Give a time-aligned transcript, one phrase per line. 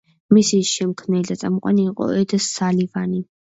[0.37, 3.25] მისი შემქმნელი და წამყვანი იყო ედ სალივანი.